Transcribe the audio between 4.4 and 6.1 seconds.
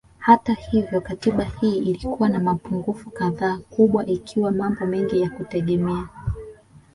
mambo mengi ya kutegemea